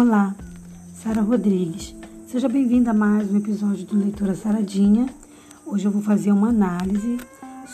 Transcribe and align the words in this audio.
Olá, 0.00 0.34
Sara 0.94 1.20
Rodrigues. 1.20 1.94
Seja 2.26 2.48
bem-vinda 2.48 2.90
a 2.90 2.94
mais 2.94 3.30
um 3.30 3.36
episódio 3.36 3.84
do 3.84 3.98
Leitura 3.98 4.34
Saradinha. 4.34 5.04
Hoje 5.66 5.84
eu 5.84 5.90
vou 5.90 6.00
fazer 6.00 6.32
uma 6.32 6.48
análise 6.48 7.18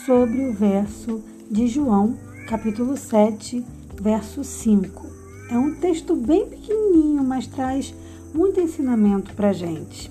sobre 0.05 0.49
o 0.49 0.53
verso 0.53 1.23
de 1.49 1.69
João, 1.69 2.17
capítulo 2.49 2.97
7, 2.97 3.65
verso 4.03 4.43
5. 4.43 5.07
É 5.53 5.57
um 5.57 5.77
texto 5.77 6.17
bem 6.17 6.49
pequenininho, 6.49 7.23
mas 7.23 7.47
traz 7.47 7.95
muito 8.35 8.61
ensinamento 8.61 9.33
para 9.33 9.53
gente. 9.53 10.11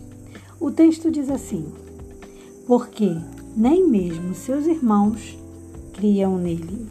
O 0.57 0.71
texto 0.71 1.11
diz 1.11 1.29
assim: 1.29 1.65
Porque 2.65 3.13
nem 3.57 3.85
mesmo 3.85 4.33
seus 4.33 4.67
irmãos 4.67 5.37
criam 5.91 6.37
nele. 6.37 6.87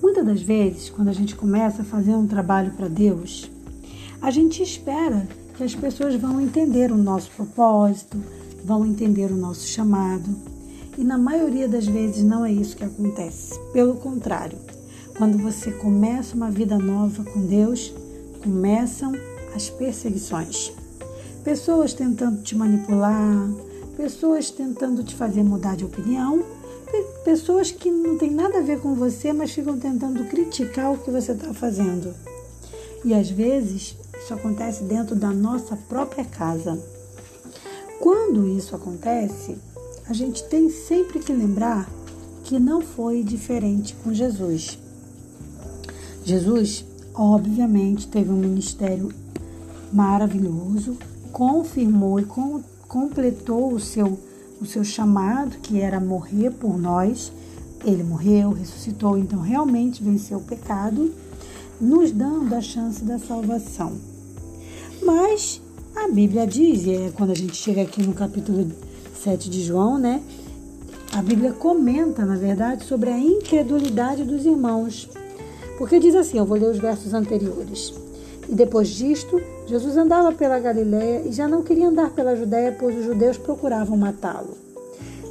Muitas 0.00 0.24
das 0.24 0.40
vezes, 0.40 0.88
quando 0.88 1.08
a 1.08 1.12
gente 1.12 1.34
começa 1.34 1.82
a 1.82 1.84
fazer 1.84 2.14
um 2.14 2.28
trabalho 2.28 2.70
para 2.74 2.86
Deus, 2.86 3.50
a 4.20 4.30
gente 4.30 4.62
espera 4.62 5.26
que 5.56 5.62
as 5.62 5.74
pessoas 5.74 6.14
vão 6.16 6.40
entender 6.40 6.90
o 6.90 6.96
nosso 6.96 7.30
propósito, 7.30 8.22
vão 8.64 8.84
entender 8.84 9.30
o 9.30 9.36
nosso 9.36 9.66
chamado. 9.66 10.28
E 10.96 11.04
na 11.04 11.16
maioria 11.16 11.68
das 11.68 11.86
vezes 11.86 12.24
não 12.24 12.44
é 12.44 12.52
isso 12.52 12.76
que 12.76 12.84
acontece. 12.84 13.58
Pelo 13.72 13.94
contrário, 13.94 14.58
quando 15.16 15.38
você 15.38 15.70
começa 15.70 16.34
uma 16.34 16.50
vida 16.50 16.78
nova 16.78 17.22
com 17.24 17.46
Deus, 17.46 17.92
começam 18.42 19.12
as 19.54 19.70
perseguições. 19.70 20.72
Pessoas 21.44 21.92
tentando 21.92 22.42
te 22.42 22.56
manipular, 22.56 23.48
pessoas 23.96 24.50
tentando 24.50 25.02
te 25.02 25.14
fazer 25.14 25.42
mudar 25.42 25.76
de 25.76 25.84
opinião, 25.84 26.44
pessoas 27.24 27.70
que 27.70 27.90
não 27.90 28.18
têm 28.18 28.30
nada 28.30 28.58
a 28.58 28.62
ver 28.62 28.80
com 28.80 28.94
você, 28.94 29.32
mas 29.32 29.52
ficam 29.52 29.78
tentando 29.78 30.24
criticar 30.24 30.92
o 30.92 30.98
que 30.98 31.10
você 31.10 31.32
está 31.32 31.52
fazendo. 31.54 32.14
E 33.04 33.14
às 33.14 33.30
vezes 33.30 33.96
isso 34.28 34.34
acontece 34.34 34.84
dentro 34.84 35.16
da 35.16 35.30
nossa 35.30 35.74
própria 35.74 36.22
casa. 36.22 36.78
Quando 37.98 38.46
isso 38.46 38.76
acontece, 38.76 39.56
a 40.06 40.12
gente 40.12 40.44
tem 40.44 40.68
sempre 40.68 41.18
que 41.18 41.32
lembrar 41.32 41.88
que 42.44 42.58
não 42.58 42.82
foi 42.82 43.22
diferente 43.22 43.96
com 44.04 44.12
Jesus. 44.12 44.78
Jesus, 46.26 46.84
obviamente, 47.14 48.06
teve 48.06 48.28
um 48.28 48.36
ministério 48.36 49.10
maravilhoso, 49.90 50.98
confirmou 51.32 52.20
e 52.20 52.26
com, 52.26 52.62
completou 52.86 53.72
o 53.72 53.80
seu, 53.80 54.18
o 54.60 54.66
seu 54.66 54.84
chamado, 54.84 55.56
que 55.62 55.80
era 55.80 55.98
morrer 55.98 56.50
por 56.50 56.76
nós. 56.76 57.32
Ele 57.82 58.02
morreu, 58.02 58.52
ressuscitou, 58.52 59.16
então 59.16 59.40
realmente 59.40 60.04
venceu 60.04 60.36
o 60.36 60.42
pecado 60.44 61.14
nos 61.80 62.12
dando 62.12 62.54
a 62.54 62.60
chance 62.60 63.02
da 63.02 63.18
salvação. 63.18 64.07
Mas 65.02 65.60
a 65.94 66.08
Bíblia 66.08 66.46
diz, 66.46 66.84
e 66.84 66.94
é 66.94 67.12
quando 67.14 67.30
a 67.30 67.34
gente 67.34 67.56
chega 67.56 67.82
aqui 67.82 68.02
no 68.02 68.14
capítulo 68.14 68.70
7 69.22 69.50
de 69.50 69.62
João, 69.62 69.98
né? 69.98 70.22
A 71.12 71.22
Bíblia 71.22 71.52
comenta, 71.52 72.24
na 72.24 72.36
verdade, 72.36 72.84
sobre 72.84 73.10
a 73.10 73.18
incredulidade 73.18 74.24
dos 74.24 74.44
irmãos. 74.46 75.08
Porque 75.76 75.98
diz 75.98 76.14
assim, 76.14 76.38
eu 76.38 76.44
vou 76.44 76.58
ler 76.58 76.70
os 76.70 76.78
versos 76.78 77.14
anteriores. 77.14 77.92
E 78.48 78.54
depois 78.54 78.88
disto, 78.88 79.40
Jesus 79.66 79.96
andava 79.96 80.32
pela 80.32 80.58
Galiléia 80.58 81.22
e 81.26 81.32
já 81.32 81.46
não 81.46 81.62
queria 81.62 81.88
andar 81.88 82.10
pela 82.10 82.34
Judéia, 82.34 82.74
pois 82.78 82.96
os 82.96 83.04
judeus 83.04 83.36
procuravam 83.36 83.96
matá-lo. 83.96 84.56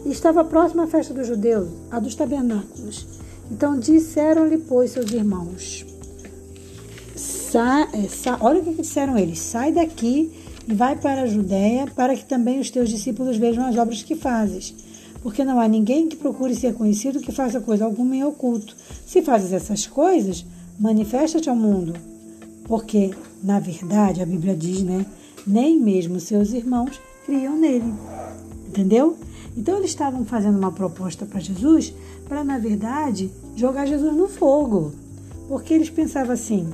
E 0.05 0.11
estava 0.11 0.45
próxima 0.45 0.83
à 0.83 0.87
festa 0.87 1.13
dos 1.13 1.27
judeus, 1.27 1.67
a 1.89 1.99
dos 1.99 2.13
tabernáculos. 2.13 3.05
Então 3.51 3.79
disseram-lhe, 3.79 4.57
pois, 4.57 4.91
seus 4.91 5.11
irmãos: 5.11 5.85
Sa, 7.57 7.89
é, 7.91 8.07
sa, 8.07 8.37
olha 8.39 8.59
o 8.59 8.63
que 8.63 8.83
disseram 8.83 9.17
eles: 9.17 9.39
sai 9.39 9.71
daqui 9.71 10.31
e 10.67 10.75
vai 10.75 10.95
para 10.95 11.23
a 11.23 11.25
Judéia, 11.25 11.87
para 11.87 12.15
que 12.15 12.23
também 12.23 12.59
os 12.59 12.69
teus 12.69 12.87
discípulos 12.87 13.35
vejam 13.37 13.65
as 13.65 13.75
obras 13.77 14.03
que 14.03 14.15
fazes. 14.15 14.75
Porque 15.23 15.43
não 15.43 15.59
há 15.59 15.67
ninguém 15.67 16.07
que 16.07 16.15
procure 16.15 16.53
ser 16.53 16.75
conhecido 16.75 17.19
que 17.19 17.31
faça 17.31 17.59
coisa 17.59 17.83
alguma 17.83 18.15
em 18.15 18.23
oculto. 18.23 18.75
Se 19.07 19.23
fazes 19.23 19.51
essas 19.51 19.87
coisas, 19.87 20.45
manifesta-te 20.79 21.49
ao 21.49 21.55
mundo. 21.55 21.93
Porque, 22.65 23.09
na 23.43 23.59
verdade, 23.59 24.21
a 24.21 24.25
Bíblia 24.27 24.55
diz, 24.55 24.83
né? 24.83 25.03
Nem 25.47 25.79
mesmo 25.79 26.19
seus 26.19 26.53
irmãos 26.53 27.01
criam 27.25 27.57
nele. 27.57 27.91
Entendeu? 28.67 29.17
Então 29.57 29.77
eles 29.79 29.89
estavam 29.89 30.23
fazendo 30.25 30.59
uma 30.59 30.71
proposta 30.71 31.25
para 31.25 31.39
Jesus 31.39 31.91
para, 32.29 32.43
na 32.43 32.59
verdade, 32.59 33.31
jogar 33.55 33.87
Jesus 33.87 34.15
no 34.15 34.27
fogo. 34.27 34.91
Porque 35.47 35.73
eles 35.73 35.89
pensavam 35.89 36.33
assim: 36.33 36.69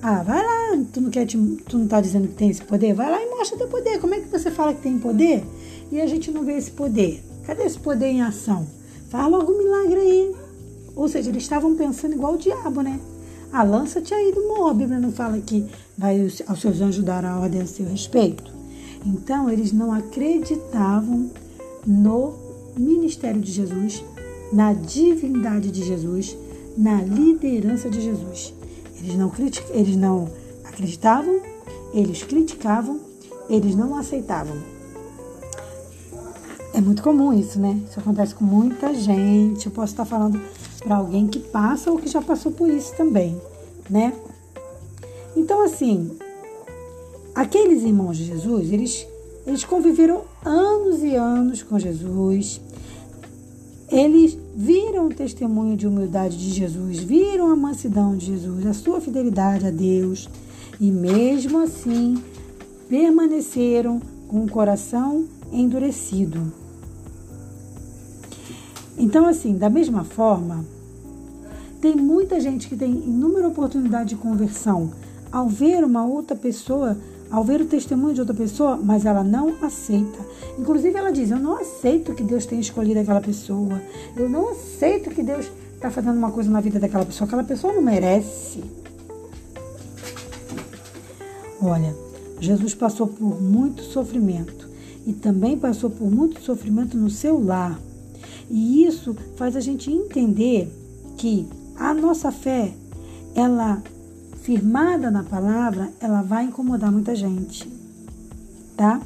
ah, 0.00 0.22
vai 0.22 0.44
lá, 0.44 0.78
tu 0.92 1.00
não, 1.00 1.10
quer 1.10 1.26
te, 1.26 1.36
tu 1.68 1.76
não 1.76 1.88
tá 1.88 2.00
dizendo 2.00 2.28
que 2.28 2.34
tem 2.34 2.50
esse 2.50 2.62
poder? 2.62 2.94
Vai 2.94 3.10
lá 3.10 3.20
e 3.20 3.30
mostra 3.30 3.58
teu 3.58 3.66
poder. 3.66 3.98
Como 3.98 4.14
é 4.14 4.20
que 4.20 4.28
você 4.28 4.50
fala 4.50 4.72
que 4.72 4.80
tem 4.80 4.96
poder 4.98 5.44
e 5.90 6.00
a 6.00 6.06
gente 6.06 6.30
não 6.30 6.44
vê 6.44 6.52
esse 6.52 6.70
poder? 6.70 7.22
Cadê 7.44 7.64
esse 7.64 7.78
poder 7.78 8.06
em 8.06 8.22
ação? 8.22 8.66
Fala 9.08 9.38
algum 9.38 9.58
milagre 9.58 9.98
aí. 9.98 10.34
Ou 10.94 11.08
seja, 11.08 11.30
eles 11.30 11.42
estavam 11.42 11.74
pensando 11.74 12.14
igual 12.14 12.34
o 12.34 12.38
diabo, 12.38 12.80
né? 12.80 13.00
Ah, 13.52 13.64
lança-te 13.64 14.14
aí 14.14 14.32
do 14.32 14.46
morro. 14.46 14.68
A 14.68 14.74
Bíblia 14.74 15.00
não 15.00 15.10
fala 15.10 15.38
que 15.40 15.66
vai 15.96 16.20
aos 16.46 16.60
seus 16.60 16.80
anjos 16.80 17.02
dar 17.02 17.24
a 17.24 17.38
ordem 17.40 17.62
a 17.62 17.66
seu 17.66 17.86
respeito. 17.86 18.52
Então, 19.04 19.50
eles 19.50 19.72
não 19.72 19.92
acreditavam 19.92 21.30
no 21.86 22.34
ministério 22.76 23.40
de 23.40 23.50
Jesus, 23.50 24.04
na 24.52 24.72
divindade 24.72 25.70
de 25.70 25.84
Jesus, 25.84 26.36
na 26.76 27.02
liderança 27.02 27.88
de 27.88 28.00
Jesus. 28.00 28.57
Eles 29.02 29.16
não, 29.16 29.32
eles 29.70 29.96
não 29.96 30.28
acreditavam, 30.64 31.40
eles 31.92 32.22
criticavam, 32.22 33.00
eles 33.48 33.74
não 33.74 33.96
aceitavam. 33.96 34.56
É 36.74 36.80
muito 36.80 37.02
comum 37.02 37.32
isso, 37.32 37.58
né? 37.58 37.80
Isso 37.88 37.98
acontece 37.98 38.34
com 38.34 38.44
muita 38.44 38.94
gente. 38.94 39.66
Eu 39.66 39.72
posso 39.72 39.92
estar 39.92 40.04
falando 40.04 40.40
para 40.78 40.96
alguém 40.96 41.26
que 41.26 41.40
passa 41.40 41.90
ou 41.90 41.98
que 41.98 42.08
já 42.08 42.22
passou 42.22 42.52
por 42.52 42.68
isso 42.68 42.94
também, 42.96 43.40
né? 43.90 44.12
Então, 45.36 45.64
assim, 45.64 46.16
aqueles 47.34 47.82
irmãos 47.82 48.16
de 48.16 48.24
Jesus, 48.24 48.72
eles, 48.72 49.06
eles 49.46 49.64
conviveram 49.64 50.22
anos 50.44 51.02
e 51.02 51.14
anos 51.14 51.62
com 51.62 51.78
Jesus, 51.78 52.60
eles 53.90 54.36
viram 54.54 55.06
o 55.06 55.14
testemunho 55.14 55.76
de 55.76 55.86
humildade 55.86 56.36
de 56.36 56.50
Jesus, 56.50 56.98
viram 56.98 57.50
a 57.50 57.56
mansidão 57.56 58.16
de 58.16 58.26
Jesus, 58.26 58.66
a 58.66 58.74
sua 58.74 59.00
fidelidade 59.00 59.66
a 59.66 59.70
Deus 59.70 60.28
e, 60.80 60.90
mesmo 60.90 61.58
assim, 61.58 62.22
permaneceram 62.88 64.00
com 64.28 64.44
o 64.44 64.50
coração 64.50 65.26
endurecido. 65.50 66.52
Então, 68.98 69.26
assim, 69.26 69.56
da 69.56 69.70
mesma 69.70 70.04
forma, 70.04 70.64
tem 71.80 71.94
muita 71.94 72.40
gente 72.40 72.68
que 72.68 72.76
tem 72.76 72.90
inúmera 72.90 73.48
oportunidade 73.48 74.10
de 74.10 74.16
conversão 74.16 74.90
ao 75.30 75.48
ver 75.48 75.84
uma 75.84 76.04
outra 76.04 76.36
pessoa 76.36 76.96
ao 77.30 77.44
ver 77.44 77.60
o 77.60 77.66
testemunho 77.66 78.14
de 78.14 78.20
outra 78.20 78.34
pessoa, 78.34 78.76
mas 78.76 79.04
ela 79.04 79.22
não 79.22 79.54
aceita. 79.62 80.18
Inclusive, 80.58 80.96
ela 80.96 81.10
diz: 81.10 81.30
Eu 81.30 81.38
não 81.38 81.56
aceito 81.56 82.14
que 82.14 82.22
Deus 82.22 82.46
tenha 82.46 82.60
escolhido 82.60 83.00
aquela 83.00 83.20
pessoa. 83.20 83.80
Eu 84.16 84.28
não 84.28 84.50
aceito 84.50 85.10
que 85.10 85.22
Deus 85.22 85.50
está 85.74 85.90
fazendo 85.90 86.16
uma 86.16 86.30
coisa 86.30 86.50
na 86.50 86.60
vida 86.60 86.78
daquela 86.78 87.04
pessoa. 87.04 87.26
Aquela 87.26 87.44
pessoa 87.44 87.72
não 87.72 87.82
merece. 87.82 88.62
Olha, 91.60 91.94
Jesus 92.40 92.74
passou 92.74 93.08
por 93.08 93.42
muito 93.42 93.82
sofrimento 93.82 94.68
e 95.06 95.12
também 95.12 95.58
passou 95.58 95.90
por 95.90 96.10
muito 96.10 96.40
sofrimento 96.40 96.96
no 96.96 97.10
seu 97.10 97.42
lar. 97.42 97.78
E 98.50 98.84
isso 98.86 99.14
faz 99.36 99.56
a 99.56 99.60
gente 99.60 99.90
entender 99.90 100.72
que 101.16 101.48
a 101.76 101.92
nossa 101.92 102.30
fé, 102.32 102.72
ela 103.34 103.82
firmada 104.48 105.10
na 105.10 105.22
palavra, 105.22 105.92
ela 106.00 106.22
vai 106.22 106.44
incomodar 106.44 106.90
muita 106.90 107.14
gente, 107.14 107.70
tá? 108.74 108.98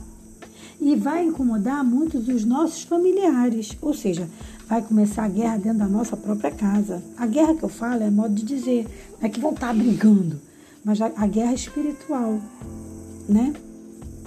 E 0.80 0.94
vai 0.94 1.24
incomodar 1.24 1.82
muitos 1.84 2.26
dos 2.26 2.44
nossos 2.44 2.84
familiares, 2.84 3.76
ou 3.82 3.92
seja, 3.92 4.28
vai 4.68 4.80
começar 4.82 5.24
a 5.24 5.28
guerra 5.28 5.56
dentro 5.56 5.80
da 5.80 5.88
nossa 5.88 6.16
própria 6.16 6.52
casa. 6.52 7.02
A 7.16 7.26
guerra 7.26 7.56
que 7.56 7.64
eu 7.64 7.68
falo 7.68 8.04
é 8.04 8.08
modo 8.08 8.32
de 8.32 8.44
dizer, 8.44 8.86
não 9.20 9.26
é 9.26 9.28
que 9.28 9.40
vão 9.40 9.50
estar 9.50 9.74
brigando, 9.74 10.40
mas 10.84 11.00
a, 11.02 11.26
guerra 11.26 11.54
espiritual, 11.54 12.40
né? 13.28 13.52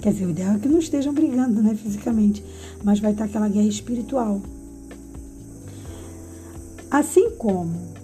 Quer 0.02 0.12
dizer, 0.12 0.26
o 0.26 0.30
ideal 0.30 0.56
é 0.56 0.58
que 0.58 0.68
não 0.68 0.78
estejam 0.78 1.14
brigando, 1.14 1.62
né, 1.62 1.74
fisicamente, 1.74 2.44
mas 2.84 3.00
vai 3.00 3.12
estar 3.12 3.24
aquela 3.24 3.48
guerra 3.48 3.68
espiritual. 3.68 4.42
Assim 6.90 7.30
como 7.38 7.96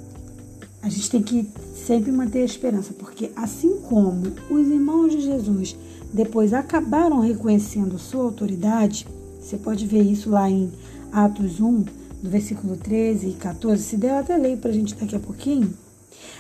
a 0.83 0.89
gente 0.89 1.09
tem 1.09 1.23
que 1.23 1.49
sempre 1.87 2.11
manter 2.11 2.43
a 2.43 2.45
esperança, 2.45 2.93
porque 2.93 3.31
assim 3.37 3.79
como 3.89 4.33
os 4.51 4.67
irmãos 4.67 5.13
de 5.13 5.21
Jesus 5.21 5.77
depois 6.13 6.53
acabaram 6.53 7.21
reconhecendo 7.21 7.99
sua 7.99 8.25
autoridade, 8.25 9.07
você 9.41 9.57
pode 9.57 9.87
ver 9.87 10.03
isso 10.03 10.29
lá 10.29 10.51
em 10.51 10.71
Atos 11.13 11.61
1, 11.61 11.85
do 12.23 12.31
versículo 12.31 12.77
13 12.77 13.29
e 13.29 13.33
14, 13.33 13.83
se 13.83 13.97
der 13.97 14.19
até 14.19 14.37
leio 14.37 14.59
para 14.59 14.71
a 14.71 14.75
gente 14.75 14.95
daqui 14.95 15.17
a 15.17 15.21
pouquinho. 15.21 15.73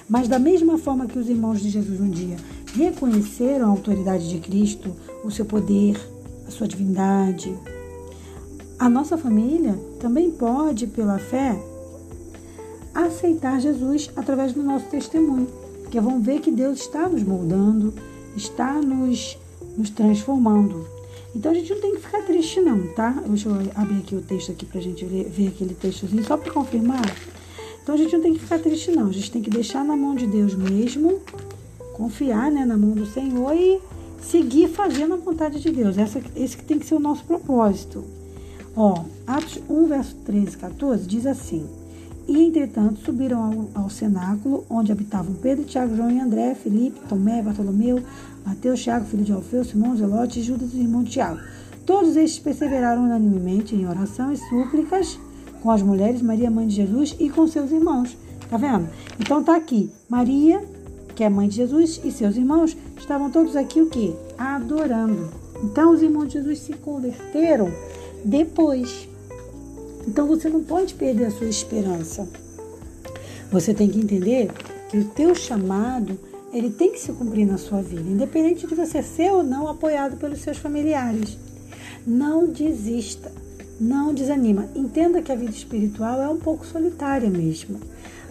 Mas 0.08 0.28
da 0.28 0.38
mesma 0.38 0.76
forma 0.76 1.06
que 1.06 1.18
os 1.18 1.28
irmãos 1.28 1.60
de 1.60 1.70
Jesus 1.70 2.00
um 2.00 2.10
dia 2.10 2.36
reconheceram 2.74 3.66
a 3.66 3.70
autoridade 3.70 4.28
de 4.28 4.38
Cristo, 4.38 4.94
o 5.24 5.30
seu 5.30 5.44
poder, 5.44 5.98
a 6.46 6.50
sua 6.50 6.68
divindade. 6.68 7.56
A 8.78 8.88
nossa 8.88 9.16
família 9.16 9.78
também 10.00 10.30
pode, 10.30 10.86
pela 10.86 11.18
fé, 11.18 11.58
aceitar 12.94 13.60
Jesus 13.60 14.10
através 14.16 14.52
do 14.52 14.62
nosso 14.62 14.86
testemunho, 14.86 15.46
porque 15.82 16.00
vão 16.00 16.20
ver 16.20 16.40
que 16.40 16.50
Deus 16.50 16.80
está 16.80 17.08
nos 17.08 17.22
moldando, 17.22 17.92
está 18.36 18.74
nos, 18.74 19.38
nos 19.76 19.90
transformando. 19.90 20.86
Então 21.34 21.50
a 21.50 21.54
gente 21.54 21.72
não 21.72 21.80
tem 21.80 21.94
que 21.94 22.02
ficar 22.02 22.22
triste 22.22 22.60
não, 22.60 22.86
tá? 22.88 23.10
Deixa 23.26 23.48
eu 23.48 23.54
abrir 23.74 23.98
aqui 23.98 24.14
o 24.14 24.20
texto 24.20 24.52
aqui 24.52 24.66
pra 24.66 24.80
gente 24.80 25.04
ver, 25.04 25.24
ver 25.24 25.48
aquele 25.48 25.74
textozinho, 25.74 26.24
só 26.24 26.36
para 26.36 26.52
confirmar. 26.52 27.02
Então 27.82 27.94
a 27.94 27.98
gente 27.98 28.12
não 28.12 28.22
tem 28.22 28.34
que 28.34 28.40
ficar 28.40 28.58
triste 28.58 28.90
não, 28.90 29.08
a 29.08 29.12
gente 29.12 29.30
tem 29.30 29.42
que 29.42 29.50
deixar 29.50 29.84
na 29.84 29.96
mão 29.96 30.14
de 30.14 30.26
Deus 30.26 30.54
mesmo, 30.54 31.20
confiar 31.94 32.50
né, 32.50 32.64
na 32.64 32.76
mão 32.76 32.90
do 32.90 33.06
Senhor 33.06 33.54
e 33.54 33.80
seguir 34.20 34.68
fazendo 34.68 35.14
a 35.14 35.16
vontade 35.16 35.60
de 35.60 35.70
Deus. 35.70 35.98
Essa, 35.98 36.22
esse 36.36 36.56
que 36.56 36.64
tem 36.64 36.78
que 36.78 36.86
ser 36.86 36.94
o 36.94 37.00
nosso 37.00 37.24
propósito. 37.24 38.04
Ó, 38.76 39.04
Atos 39.26 39.60
1, 39.68 39.86
verso 39.86 40.14
13 40.24 40.54
e 40.54 40.58
14 40.58 41.06
diz 41.06 41.26
assim: 41.26 41.66
E 42.28 42.44
entretanto 42.44 43.00
subiram 43.00 43.68
ao, 43.74 43.82
ao 43.82 43.90
cenáculo, 43.90 44.64
onde 44.70 44.92
habitavam 44.92 45.34
Pedro, 45.34 45.64
Tiago, 45.64 45.96
João 45.96 46.10
e 46.10 46.20
André, 46.20 46.54
Felipe, 46.54 47.00
Tomé, 47.08 47.42
Bartolomeu, 47.42 48.02
Mateus, 48.44 48.82
Tiago, 48.82 49.06
filho 49.06 49.24
de 49.24 49.32
Alfeu, 49.32 49.64
Simão, 49.64 49.96
Zelote 49.96 50.40
e 50.40 50.42
Judas, 50.42 50.72
irmão 50.74 51.02
de 51.02 51.12
Tiago. 51.12 51.40
Todos 51.84 52.16
estes 52.16 52.38
perseveraram 52.38 53.04
unanimemente 53.04 53.74
em 53.74 53.88
oração 53.88 54.32
e 54.32 54.36
súplicas 54.36 55.18
com 55.62 55.70
as 55.70 55.82
mulheres, 55.82 56.22
Maria, 56.22 56.50
mãe 56.50 56.66
de 56.66 56.76
Jesus, 56.76 57.16
e 57.18 57.28
com 57.28 57.46
seus 57.46 57.70
irmãos. 57.70 58.16
Tá 58.48 58.56
vendo? 58.56 58.88
Então 59.18 59.42
tá 59.42 59.56
aqui, 59.56 59.90
Maria, 60.08 60.62
que 61.14 61.24
é 61.24 61.28
mãe 61.28 61.48
de 61.48 61.56
Jesus, 61.56 62.00
e 62.04 62.10
seus 62.10 62.36
irmãos 62.36 62.76
estavam 62.98 63.30
todos 63.30 63.56
aqui 63.56 63.80
o 63.80 63.88
quê? 63.88 64.14
Adorando. 64.36 65.30
Então 65.62 65.92
os 65.92 66.02
irmãos 66.02 66.26
de 66.26 66.34
Jesus 66.34 66.58
se 66.60 66.72
converteram 66.74 67.70
depois. 68.24 69.08
Então 70.06 70.26
você 70.26 70.48
não 70.48 70.62
pode 70.62 70.94
perder 70.94 71.26
a 71.26 71.30
sua 71.30 71.48
esperança. 71.48 72.28
Você 73.50 73.74
tem 73.74 73.88
que 73.88 73.98
entender 73.98 74.50
que 74.90 74.98
o 74.98 75.04
teu 75.04 75.34
chamado 75.34 76.18
ele 76.52 76.70
tem 76.70 76.92
que 76.92 77.00
se 77.00 77.12
cumprir 77.12 77.46
na 77.46 77.56
sua 77.56 77.80
vida, 77.80 78.10
independente 78.10 78.66
de 78.66 78.74
você 78.74 79.02
ser 79.02 79.32
ou 79.32 79.42
não 79.42 79.68
apoiado 79.68 80.16
pelos 80.18 80.40
seus 80.40 80.58
familiares. 80.58 81.38
Não 82.06 82.46
desista, 82.46 83.32
não 83.80 84.12
desanima. 84.12 84.68
Entenda 84.74 85.22
que 85.22 85.32
a 85.32 85.36
vida 85.36 85.52
espiritual 85.52 86.20
é 86.20 86.28
um 86.28 86.38
pouco 86.38 86.66
solitária 86.66 87.30
mesmo. 87.30 87.80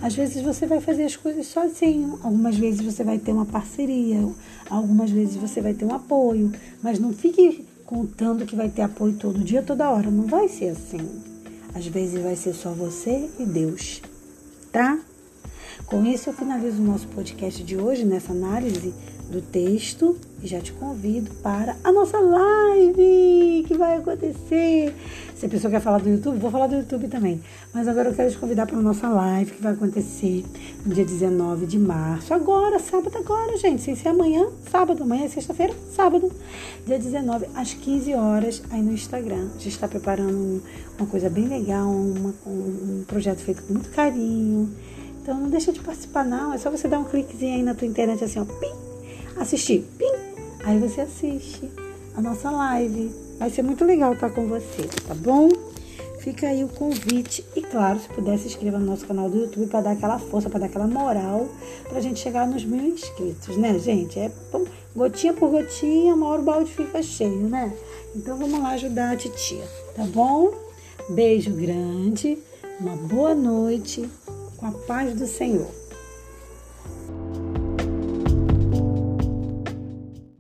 Às 0.02 0.16
vezes 0.16 0.42
você 0.44 0.66
vai 0.66 0.80
fazer 0.80 1.04
as 1.04 1.16
coisas 1.16 1.48
sozinho, 1.48 2.20
algumas 2.24 2.58
vezes 2.58 2.82
você 2.82 3.04
vai 3.04 3.20
ter 3.20 3.32
uma 3.32 3.46
parceria, 3.46 4.28
algumas 4.70 5.12
vezes 5.12 5.36
você 5.36 5.62
vai 5.62 5.74
ter 5.74 5.86
um 5.86 5.94
apoio, 5.94 6.52
mas 6.82 7.00
não 7.00 7.14
fique 7.14 7.66
contando 7.86 8.46
que 8.46 8.56
vai 8.56 8.70
ter 8.70 8.82
apoio 8.82 9.14
todo 9.14 9.44
dia, 9.44 9.62
toda 9.62 9.90
hora. 9.90 10.10
Não 10.10 10.26
vai 10.26 10.48
ser 10.48 10.70
assim. 10.70 11.31
Às 11.74 11.88
vezes 11.88 12.22
vai 12.22 12.36
ser 12.36 12.54
só 12.54 12.72
você 12.72 13.30
e 13.40 13.46
Deus, 13.46 14.02
tá? 14.72 15.00
Com 15.86 16.06
isso, 16.06 16.30
eu 16.30 16.34
finalizo 16.34 16.82
o 16.82 16.86
nosso 16.86 17.08
podcast 17.08 17.64
de 17.64 17.78
hoje, 17.78 18.06
nessa 18.06 18.32
análise 18.32 18.94
do 19.32 19.42
texto, 19.42 20.18
e 20.44 20.48
já 20.48 20.60
te 20.60 20.74
convido 20.74 21.32
para 21.36 21.76
a 21.84 21.92
nossa 21.92 22.20
live 22.20 23.64
que 23.68 23.74
vai 23.76 23.98
acontecer. 23.98 24.94
Se 25.36 25.46
a 25.46 25.50
pessoa 25.50 25.72
quer 25.72 25.80
falar 25.80 26.00
do 26.00 26.10
YouTube, 26.10 26.38
vou 26.38 26.52
falar 26.52 26.68
do 26.68 26.76
YouTube 26.76 27.08
também. 27.08 27.42
Mas 27.74 27.88
agora 27.88 28.10
eu 28.10 28.14
quero 28.14 28.30
te 28.30 28.38
convidar 28.38 28.68
para 28.68 28.78
a 28.78 28.82
nossa 28.82 29.08
live 29.08 29.52
que 29.52 29.62
vai 29.62 29.74
acontecer 29.74 30.44
no 30.86 30.94
dia 30.94 31.06
19 31.06 31.66
de 31.66 31.80
março. 31.80 32.34
Agora, 32.34 32.78
sábado, 32.78 33.18
agora, 33.18 33.58
gente. 33.58 33.82
Sem 33.82 33.96
ser 33.96 34.10
amanhã, 34.10 34.48
sábado. 34.70 35.04
Amanhã 35.04 35.26
é 35.26 35.30
sexta-feira, 35.30 35.74
sábado. 35.96 36.32
Dia 36.86 37.00
19, 37.00 37.48
às 37.56 37.74
15 37.74 38.14
horas, 38.14 38.62
aí 38.70 38.82
no 38.82 38.92
Instagram. 38.92 39.48
A 39.56 39.60
gente 39.60 39.70
está 39.70 39.88
preparando 39.88 40.62
uma 41.00 41.08
coisa 41.08 41.30
bem 41.30 41.48
legal, 41.48 41.88
uma, 41.88 42.34
um 42.46 43.04
projeto 43.08 43.40
feito 43.40 43.64
com 43.64 43.74
muito 43.74 43.90
carinho 43.90 44.70
então 45.22 45.40
não 45.40 45.50
deixa 45.50 45.72
de 45.72 45.80
participar 45.80 46.26
não, 46.26 46.52
é 46.52 46.58
só 46.58 46.72
você 46.72 46.88
dar 46.88 46.98
um 46.98 47.04
cliquezinho 47.04 47.56
aí 47.56 47.62
na 47.62 47.76
tua 47.76 47.88
internet 47.88 48.24
assim, 48.24 48.40
ó, 48.40 48.46
pim, 48.46 48.91
assistir, 49.38 49.86
pim, 49.98 50.12
aí 50.64 50.80
você 50.80 51.02
assiste 51.02 51.70
a 52.16 52.22
nossa 52.22 52.50
live. 52.50 53.12
Vai 53.40 53.50
ser 53.50 53.64
muito 53.64 53.84
legal 53.84 54.14
estar 54.14 54.30
com 54.30 54.48
você, 54.48 54.84
tá 55.08 55.16
bom? 55.16 55.50
Fica 56.20 56.48
aí 56.48 56.64
o 56.64 56.68
convite 56.68 57.44
e 57.56 57.62
claro, 57.64 58.00
se 58.00 58.08
puder 58.10 58.38
se 58.38 58.46
inscreva 58.46 58.78
no 58.78 58.86
nosso 58.86 59.08
canal 59.08 59.28
do 59.28 59.40
YouTube 59.40 59.66
para 59.66 59.82
dar 59.82 59.92
aquela 59.94 60.20
força, 60.20 60.52
para 60.52 60.60
dar 60.60 60.66
aquela 60.68 60.86
moral, 60.86 61.50
para 61.90 61.98
a 61.98 62.02
gente 62.02 62.20
chegar 62.20 62.48
nos 62.48 62.64
mil 62.64 62.94
inscritos, 62.94 63.58
né, 63.58 63.80
gente? 63.80 64.20
É 64.20 64.32
bom, 64.52 64.64
gotinha 64.96 65.34
por 65.34 65.50
gotinha, 65.50 66.14
uma 66.14 66.28
hora 66.28 66.42
o 66.42 66.46
balde 66.46 66.72
fica 66.72 67.02
cheio, 67.02 67.50
né? 67.50 67.74
Então 68.16 68.38
vamos 68.38 68.60
lá 68.60 68.70
ajudar 68.74 69.14
a 69.14 69.18
titia, 69.18 69.64
tá 69.96 70.04
bom? 70.04 70.54
Beijo 71.10 71.52
grande, 71.54 72.38
uma 72.80 72.96
boa 72.96 73.34
noite 73.34 74.08
com 74.58 74.68
a 74.68 74.72
paz 74.72 75.16
do 75.16 75.26
Senhor. 75.26 75.81